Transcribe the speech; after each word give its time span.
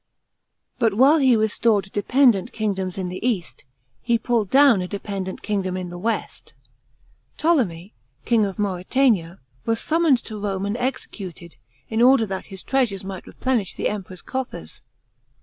But 0.79 0.95
while 0.95 1.19
he 1.19 1.35
restored 1.35 1.91
dependent 1.91 2.51
kingdoms 2.51 2.97
in 2.97 3.07
the 3.09 3.23
east, 3.23 3.65
he 4.01 4.17
pulled 4.17 4.49
down 4.49 4.81
a 4.81 4.87
de| 4.87 4.97
e 4.97 5.19
dent 5.19 5.43
kingdom 5.43 5.77
in 5.77 5.91
the 5.91 5.97
west. 5.99 6.55
Ptolemy, 7.37 7.93
king 8.25 8.43
ol 8.43 8.55
Manretan 8.55 9.23
a, 9.23 9.39
was 9.67 9.79
summoned 9.79 10.17
to 10.23 10.41
Rome 10.41 10.65
and 10.65 10.75
executed, 10.77 11.55
in 11.87 12.01
order 12.01 12.25
that 12.25 12.45
his 12.47 12.63
treasures 12.63 13.03
might 13.03 13.27
replenish 13.27 13.75
the 13.75 13.89
Emperor's 13.89 14.23
coffers. 14.23 14.81